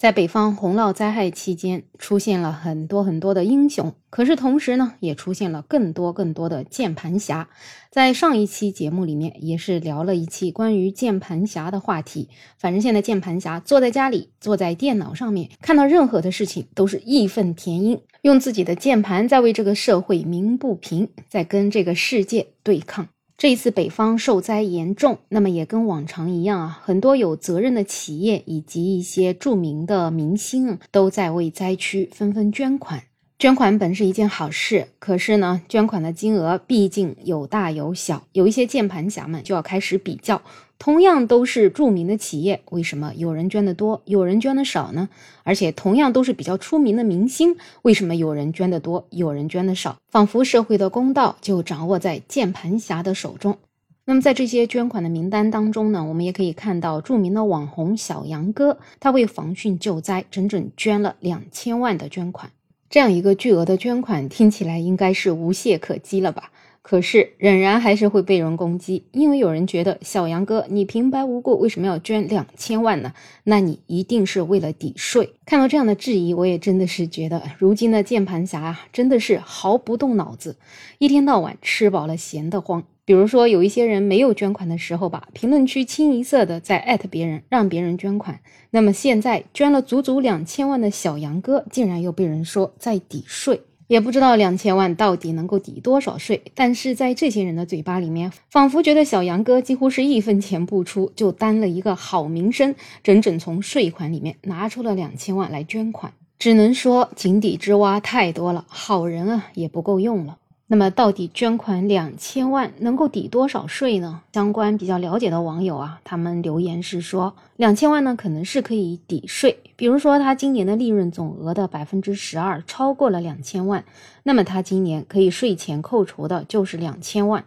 [0.00, 7.50] 在北方洪涝灾害期间，出现了很多很多的英雄，可是同时呢，也出现了更多更多的键盘侠。
[7.90, 12.30] 在上一期节目里面，也是聊了一期关于键盘侠的话题。
[12.56, 23.06] 反正现在键盘侠坐在家里，坐在电脑上面，看到任何的事情都是义愤填膺，用自己的键盘在为这个社会鸣不平，在跟这个世界对抗。
[23.40, 33.04] 这一次北方受灾严重，那么也跟往常一样啊，很多有责任的企业以及一些著名的明星都在为灾区纷纷捐款。
[33.40, 40.42] 捐款本是一件好事，可是呢，捐款的金额毕竟有大有小，有一些键盘侠们就要开始比较。
[40.78, 45.08] 同样都是著名的企业，为什么有人捐的多，有人捐的少呢？
[45.42, 49.96] 而且同样都是比较出名的明星，为什么有人捐的多，有人捐的少？
[50.10, 53.56] 仿佛社会的公道就掌握在键盘侠的手中。
[54.04, 62.50] 那么在这些捐款的名单当中呢，我们也可以看到著名的网红小杨哥，他为防汛救灾整整捐了两千万的捐款。
[62.90, 66.50] 这样一个巨额的捐款，听起来应该是无懈可击了吧？
[66.82, 73.12] 可是仍然还是会被人攻击，因为有人觉得小杨哥你平白无故为什么要捐两千万呢？
[73.44, 75.34] 那你一定是为了抵税。
[75.46, 80.56] 看到这样的质疑，我也真的是觉得，如今的键盘侠啊，真的是毫不动脑子，
[80.98, 82.82] 一天到晚吃饱了闲得慌。
[83.10, 88.38] 比如说有一些人没有捐款的时候吧，评论区清一色的在艾特别人，让别人捐款。
[88.70, 93.62] 那么现在捐了足足两千万的小杨哥，竟然又被人说在抵税。
[93.88, 102.72] 也不知道两千万到底能够抵多少税，但是在这些人的嘴巴里面，仿佛觉得小杨哥几乎是一分钱不出就担了一个好名声，
[103.02, 110.36] 整整从税款里面拿出了两千万来捐款，只能说井底之蛙太多了，好人啊也不够用了。
[110.72, 114.20] 那么，到底捐款两千万能够抵多少税呢？
[114.32, 119.58] 相关比较了解的网友啊，他们留言是说，两千万呢可能是可以抵税。
[119.74, 123.84] 比如说，他今年的利润总额的百分之十二超过了两千万，
[124.22, 127.44] 那么他今年可以税前扣除的就是两千万。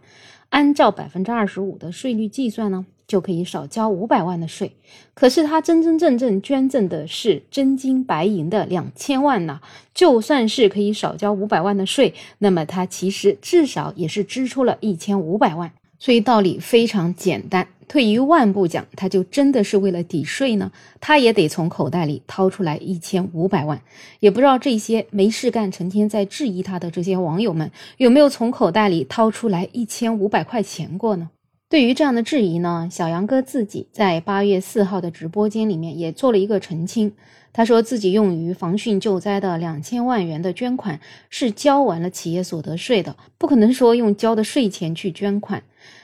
[0.54, 2.86] 按照百分之二十五的税率计算呢？
[3.08, 4.72] 就可以少交五百万的税，
[5.16, 9.60] 可是他真真正正捐赠的是真金白银的两千万呢。
[9.96, 15.72] 就算是可以少交五百万的税，那么他其实至少也是支出了一千五百万。
[16.00, 23.82] 所以道理非常简单，退一万步讲，他就真的是为了抵税呢，他也得从口袋里掏出来一千五百万。
[24.20, 31.30] 也不知道这些没事干、成天在质疑他的这些网友们，有没有从口袋里掏出来一千五百块钱过呢？
[31.70, 37.14] 对于这样的质疑呢，小杨哥自己在八月四号的直播间里面也做了一个澄清。
[37.52, 41.00] 他说自己用于防汛救灾的两千万元的捐款
[41.30, 45.64] 是交完了企业所得税的，不可能说用交的税钱去捐款。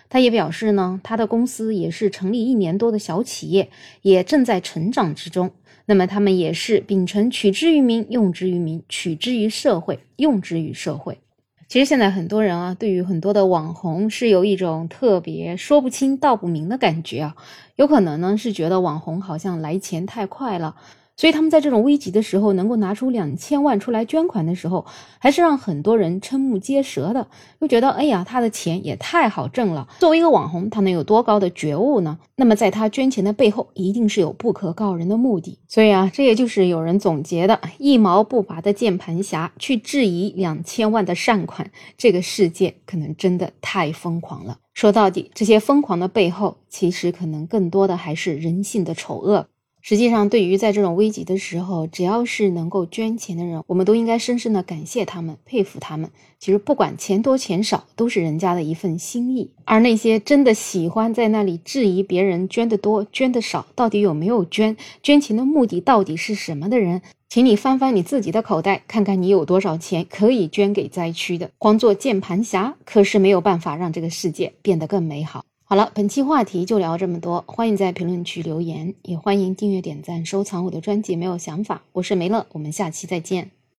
[0.10, 3.70] 他也表示呢，他的公司也是成立一年多的小企业，
[4.02, 5.52] 也正在成长之中。
[5.86, 11.20] 那么他们也是秉承取之于民，用之于民，取之于社会，用之于社会。
[11.68, 17.36] 其实现在很多人啊，对于很多的网红是有一种特别说不清道不明的感觉啊，
[17.76, 20.76] 有可能呢是觉得网红好像来钱太快了。
[21.20, 24.86] 所以他们在这种危急的时候，能够拿出两千万出来捐款的时候，
[25.18, 27.28] 还是让很多人瞠目结舌的，
[27.60, 29.86] 又觉得哎呀，他的钱也太好挣了。
[30.00, 32.18] 作为一个网红，他能有多高的觉悟呢？
[32.38, 35.60] 那么在他捐钱的背后，一定是有不可告人的目的。
[35.68, 44.58] 所以啊，这也就是有人总结的一毛不拔的键盘侠去质疑两千万的善款，这个世界可能真的太疯狂了。
[44.74, 49.48] 说到底，这些疯狂的背后，其实可能更多的还是人性的丑恶。
[49.82, 56.10] 实际上，对于在这种危急的时候，只要是能够捐钱的人，我们都应该深深的感谢他们，佩服他们。
[56.38, 59.52] 其实不管钱多钱少，都是人家的一份心意。
[59.66, 71.50] 而那些真的喜欢在那里质疑别人捐的多、捐的少，到底有没有捐，捐钱的目的到底是什么的人，请你翻翻你自己的口袋，看看你有多少钱可以捐给灾区的。
[71.58, 75.46] 光做键盘侠可是没有办法让这个世界变得更美好。
[75.72, 81.16] 好了，本期话题就聊这么多，欢迎在评论区留言，也欢迎订阅、点赞、收藏我的专辑。
[81.16, 83.52] 没有想法，我是梅乐，我们下期再见。